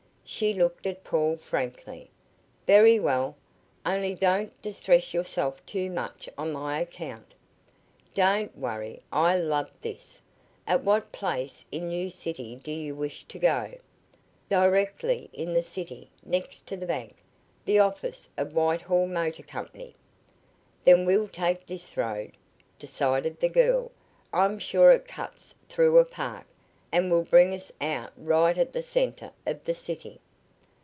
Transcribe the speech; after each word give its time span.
She 0.33 0.53
looked 0.53 0.87
at 0.87 1.03
Paul 1.03 1.35
frankly. 1.35 2.09
"Very 2.65 3.01
well. 3.01 3.35
Only 3.85 4.15
don't 4.15 4.59
distress 4.61 5.13
yourself 5.13 5.63
too 5.65 5.89
much 5.91 6.29
on 6.37 6.53
my 6.53 6.79
account." 6.79 7.33
"Don't 8.15 8.57
worry. 8.57 9.01
I 9.11 9.35
love 9.37 9.69
this. 9.81 10.21
At 10.65 10.85
what 10.85 11.11
place 11.11 11.65
in 11.69 11.89
New 11.89 12.09
City 12.09 12.55
do 12.55 12.71
you 12.71 12.95
wish 12.95 13.25
to 13.25 13.37
go?" 13.39 13.73
"Directly 14.47 15.29
in 15.33 15.51
the 15.53 15.61
center, 15.61 16.05
next 16.23 16.65
to 16.67 16.77
the 16.77 16.85
bank. 16.85 17.17
The 17.65 17.79
office 17.79 18.29
of 18.37 18.51
the 18.51 18.55
Whitehall 18.55 19.07
Motor 19.07 19.43
Company." 19.43 19.95
"Then 20.85 21.03
we'll 21.05 21.27
take 21.27 21.67
this 21.67 21.97
road," 21.97 22.31
decided 22.79 23.41
the 23.41 23.49
girl. 23.49 23.91
"I'm 24.31 24.59
sure 24.59 24.93
it 24.93 25.09
cuts 25.09 25.55
through 25.67 25.97
a 25.97 26.05
park, 26.05 26.45
and 26.93 27.09
will 27.09 27.23
bring 27.23 27.53
us 27.53 27.71
out 27.79 28.11
right 28.17 28.57
at 28.57 28.73
the 28.73 28.83
center 28.83 29.31
of 29.47 29.63
the 29.63 29.73
city." 29.73 30.19